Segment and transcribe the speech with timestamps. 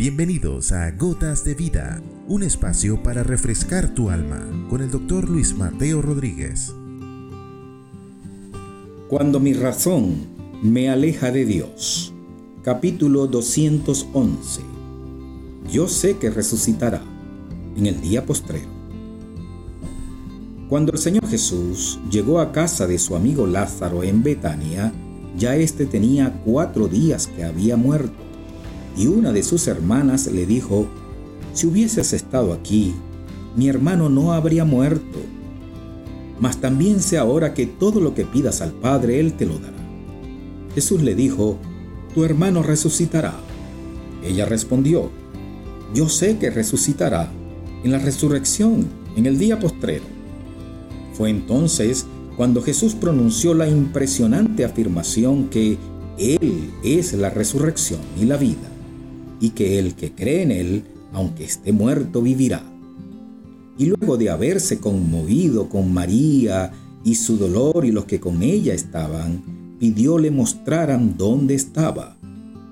[0.00, 5.54] Bienvenidos a Gotas de Vida, un espacio para refrescar tu alma con el doctor Luis
[5.54, 6.72] Mateo Rodríguez.
[9.10, 10.22] Cuando mi razón
[10.62, 12.14] me aleja de Dios.
[12.62, 14.62] Capítulo 211.
[15.70, 17.02] Yo sé que resucitará
[17.76, 18.70] en el día postrero.
[20.70, 24.94] Cuando el Señor Jesús llegó a casa de su amigo Lázaro en Betania,
[25.36, 28.29] ya éste tenía cuatro días que había muerto
[28.96, 30.86] y una de sus hermanas le dijo,
[31.52, 32.94] si hubieses estado aquí,
[33.56, 35.18] mi hermano no habría muerto.
[36.38, 39.76] Mas también sé ahora que todo lo que pidas al Padre, Él te lo dará.
[40.74, 41.58] Jesús le dijo,
[42.14, 43.34] tu hermano resucitará.
[44.24, 45.10] Ella respondió,
[45.94, 47.30] yo sé que resucitará
[47.82, 48.86] en la resurrección,
[49.16, 50.04] en el día postrero.
[51.14, 55.78] Fue entonces cuando Jesús pronunció la impresionante afirmación que
[56.16, 58.69] Él es la resurrección y la vida
[59.40, 62.62] y que el que cree en él, aunque esté muerto, vivirá.
[63.78, 66.70] Y luego de haberse conmovido con María
[67.02, 72.16] y su dolor y los que con ella estaban, pidió le mostraran dónde estaba.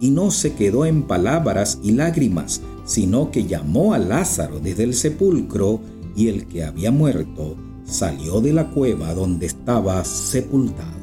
[0.01, 4.95] Y no se quedó en palabras y lágrimas, sino que llamó a Lázaro desde el
[4.95, 5.81] sepulcro,
[6.14, 10.98] y el que había muerto salió de la cueva donde estaba sepultado.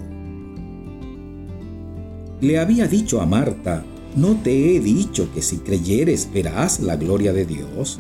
[2.41, 3.83] Le había dicho a Marta,
[4.15, 7.99] ¿no te he dicho que si creyeres verás la gloria de Dios?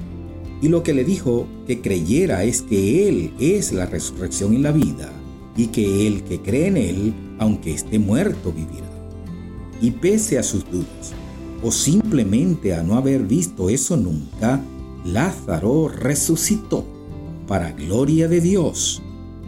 [0.61, 4.71] Y lo que le dijo que creyera es que Él es la resurrección y la
[4.71, 5.11] vida,
[5.57, 8.89] y que el que cree en Él, aunque esté muerto, vivirá.
[9.81, 11.13] Y pese a sus dudas,
[11.61, 14.61] o simplemente a no haber visto eso nunca,
[15.03, 16.85] Lázaro resucitó
[17.47, 19.01] para gloria de Dios,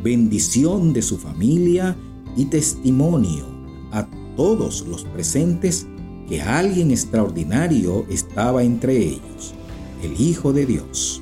[0.03, 1.95] bendición de su familia
[2.35, 3.45] y testimonio
[3.91, 5.87] a todos los presentes
[6.27, 9.53] que alguien extraordinario estaba entre ellos,
[10.03, 11.21] el Hijo de Dios.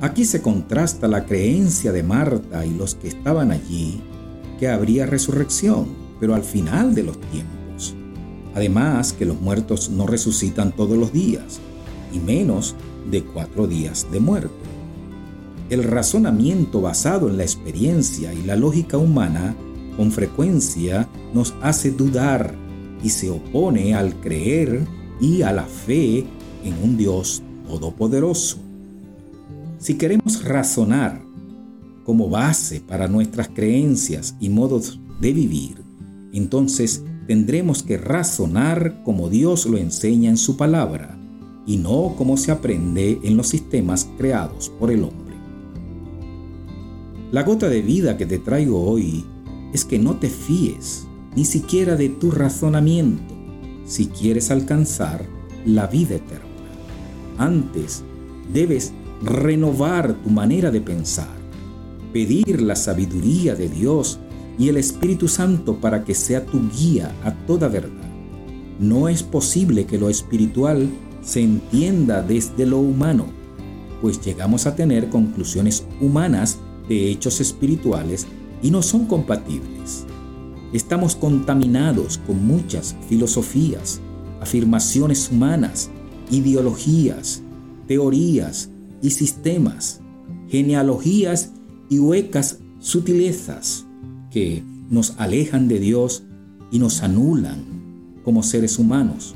[0.00, 4.00] Aquí se contrasta la creencia de Marta y los que estaban allí
[4.58, 7.94] que habría resurrección, pero al final de los tiempos.
[8.54, 11.60] Además que los muertos no resucitan todos los días,
[12.12, 12.74] y menos
[13.10, 14.50] de cuatro días de muerto.
[15.68, 19.54] El razonamiento basado en la experiencia y la lógica humana
[19.96, 22.54] con frecuencia nos hace dudar
[23.02, 24.86] y se opone al creer
[25.20, 26.26] y a la fe
[26.64, 28.58] en un Dios todopoderoso.
[29.78, 31.22] Si queremos razonar
[32.04, 35.82] como base para nuestras creencias y modos de vivir,
[36.32, 41.16] entonces tendremos que razonar como Dios lo enseña en su palabra
[41.66, 45.36] y no como se aprende en los sistemas creados por el hombre.
[47.30, 49.24] La gota de vida que te traigo hoy
[49.72, 53.34] es que no te fíes ni siquiera de tu razonamiento,
[53.84, 55.24] si quieres alcanzar
[55.64, 56.46] la vida eterna.
[57.38, 58.02] Antes,
[58.52, 58.92] debes
[59.22, 61.34] renovar tu manera de pensar,
[62.12, 64.18] pedir la sabiduría de Dios
[64.58, 68.10] y el Espíritu Santo para que sea tu guía a toda verdad.
[68.78, 70.88] No es posible que lo espiritual
[71.22, 73.26] se entienda desde lo humano,
[74.00, 76.58] pues llegamos a tener conclusiones humanas
[76.88, 78.26] de hechos espirituales
[78.62, 80.06] y no son compatibles.
[80.72, 84.00] Estamos contaminados con muchas filosofías,
[84.40, 85.90] afirmaciones humanas,
[86.30, 87.42] ideologías,
[87.88, 88.70] teorías
[89.02, 90.00] y sistemas,
[90.48, 91.50] genealogías
[91.88, 93.84] y huecas sutilezas
[94.30, 96.22] que nos alejan de Dios
[96.70, 97.64] y nos anulan
[98.24, 99.34] como seres humanos.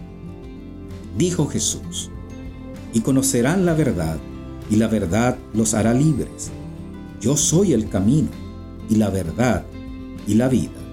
[1.19, 2.11] Dijo Jesús,
[2.93, 4.19] y conocerán la verdad,
[4.71, 6.53] y la verdad los hará libres.
[7.21, 8.29] Yo soy el camino,
[8.89, 9.65] y la verdad,
[10.29, 10.84] y la vida.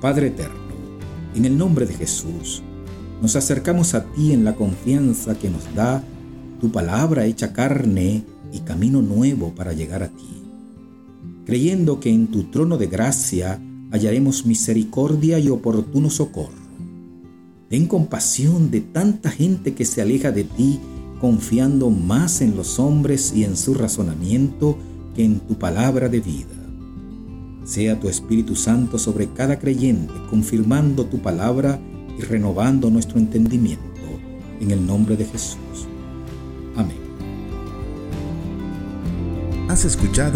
[0.00, 0.60] Padre Eterno,
[1.34, 2.62] en el nombre de Jesús,
[3.22, 6.04] nos acercamos a ti en la confianza que nos da
[6.60, 10.42] tu palabra hecha carne y camino nuevo para llegar a ti,
[11.46, 16.66] creyendo que en tu trono de gracia hallaremos misericordia y oportuno socorro.
[17.68, 20.78] Ten compasión de tanta gente que se aleja de ti
[21.20, 24.76] confiando más en los hombres y en su razonamiento
[25.14, 26.65] que en tu palabra de vida.
[27.66, 31.80] Sea tu Espíritu Santo sobre cada creyente, confirmando tu palabra
[32.16, 33.84] y renovando nuestro entendimiento.
[34.60, 35.86] En el nombre de Jesús.
[36.76, 36.96] Amén.
[39.68, 40.32] Has escuchado